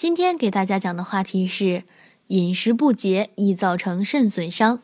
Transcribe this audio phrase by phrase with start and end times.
[0.00, 1.82] 今天给大家讲的话题是
[2.28, 4.80] 饮食不节易造成肾损伤。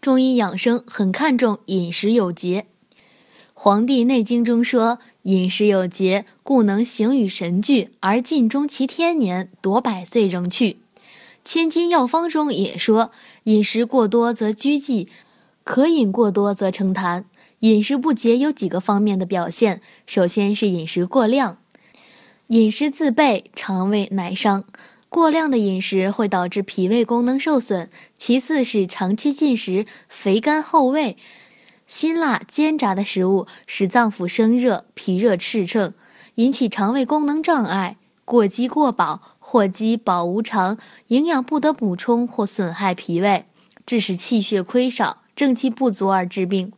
[0.00, 2.66] 中医养生很看重饮食有节，
[3.52, 10.74] 《黄帝内经》中说：“饮食有节，故能形与神俱，而尽终其天年，夺百岁仍去。”
[11.44, 13.10] 《千金药方》中也说
[13.42, 15.08] ：“饮食过多则拘忌，
[15.64, 17.24] 可饮过多则成痰。”
[17.58, 21.58] 饮食不节有几个方面的表现，首先是饮食过量，
[22.50, 24.64] 饮食自备，肠胃乃伤。
[25.08, 27.88] 过量的饮食会导致脾胃功能受损。
[28.18, 31.16] 其次是长期进食肥甘厚味、
[31.86, 35.94] 辛辣煎炸的食物，使脏腑生热，脾热炽盛，
[36.34, 37.98] 引起肠胃功能障碍。
[38.24, 43.44] 过饥过饱或饥饱无常，营养不得补充或损害脾胃，
[43.86, 46.72] 致使气血亏少、正气不足而致病。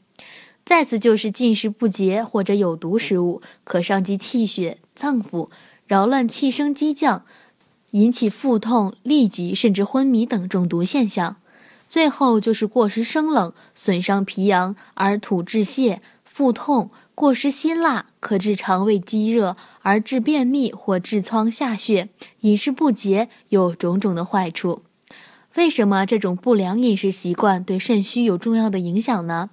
[0.67, 5.49] 再次就是进食不节或者有毒食物，可伤及气血脏腑，
[5.87, 7.25] 扰乱气升激降，
[7.93, 11.37] 引起腹痛、痢疾甚至昏迷等中毒现象。
[11.89, 22.09] 最后就是过食生冷，损伤脾阳而吐致泻、腹痛；过食辛辣，可致肠胃积热而致便秘或痔疮下血。
[22.41, 24.83] 饮食不节有种种的坏处。
[25.57, 29.51] 为什么这种不良饮食习惯对肾虚有重要的影响呢？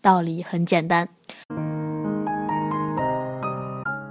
[0.00, 1.08] 道理很简单。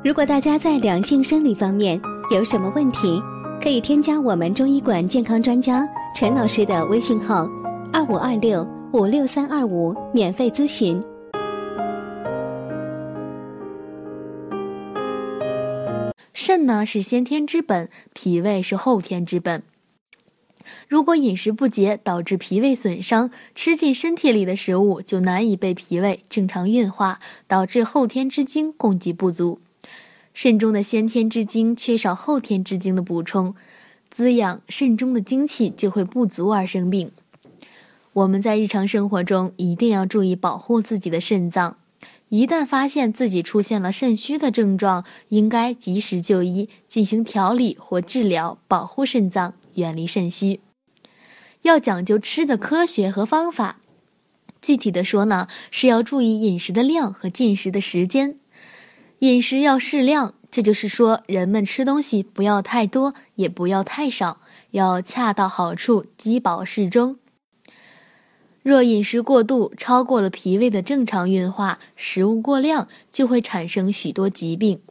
[0.04, 3.22] 如果大家在良性生理方面有什么问题，
[3.62, 7.48] 可以添加我们中医馆健康专家陈老师的微信号：
[7.94, 11.00] 二五二六五六三二五，免费咨询。
[16.34, 19.62] 肾呢是先天之本，脾胃是后天之本。
[20.88, 29.60] 如果饮食不节导致脾胃损伤，吃进身体里的食物就难以被脾胃正常运化，导致后天之精供给不足。
[30.34, 33.56] 肾中的先天之精缺少后天之精的补充，
[34.10, 37.12] 滋养肾中的精气就会不足而生病。
[38.14, 41.78] 我们在日常生活中一定要注意保护自己的肾脏，
[42.30, 49.54] 一旦发现自己出现了肾虚的症状，应该及时就医进行调理或治疗，保护肾脏。
[49.76, 50.60] 远离肾虚，
[51.62, 53.78] 要讲究吃的科学和方法。
[54.62, 58.38] 具体的说呢，是要注意饮食的量和进食的时间。
[59.22, 67.18] 饮食要适量，这就是说，人们吃东西不要太多，也不要太少，要恰到好处，饥饱适中。
[68.64, 74.82] 若饮食过度，超过了脾胃的正常运化，食物过量，就会产生许多疾病。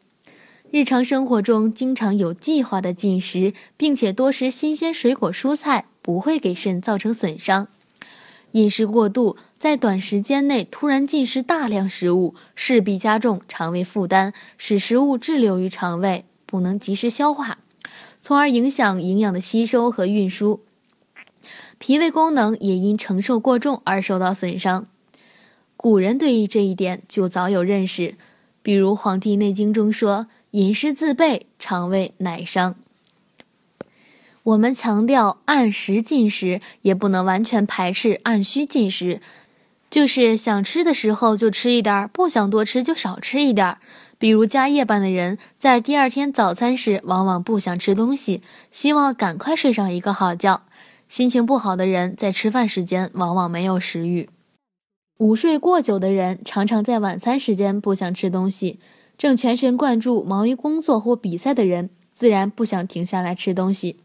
[0.71, 7.67] 日常生活中，经常有计划的进食，并且多食新鲜水果蔬菜，不会给肾造成损伤。
[8.53, 17.59] 饮食过度，在短时间内突然进食大量食物，势必加重肠胃负担，使食物滞留于肠胃，不能及时消化，
[18.22, 20.62] 从而影响营养的吸收和运输。
[21.76, 24.87] 脾胃功能也因承受过重而受到损伤。
[25.76, 28.15] 古人对于这一点就早有认识，
[28.62, 30.26] 比如《黄帝内经》中说。
[30.53, 32.75] 饮食自备，肠胃乃伤。
[34.43, 39.20] 我们强调按时进食，也不能完全排斥按需进食。
[39.91, 43.78] 就是想吃的时候就吃一点儿，不想多吃就少吃一点儿。
[44.19, 50.62] 比如加夜班的人，在第二天早餐时往往不想吃东西，希望赶快睡上一个好觉。
[51.09, 54.29] 心情不好的人，在吃饭时间往往没有食欲。
[55.19, 58.79] 午睡过久的人，常常在晚餐时间不想吃东西。
[59.19, 63.97] 正全神贯注忙于工作或比赛的人，自然不想停下来吃东西。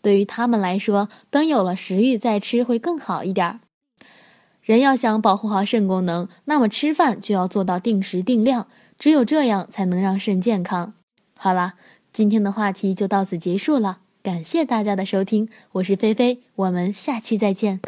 [0.00, 3.60] 对于他们来说，等有了食欲再吃会更好一点儿。
[4.66, 8.66] 人要想保护好肾功能，那么吃饭就要做到定时定量，
[8.98, 10.94] 只有这样才能让肾健康。
[11.38, 11.74] 好了，
[12.12, 17.80] 今天的话题就到此结束了，感谢大家的收听，我是菲菲，我们下期再见。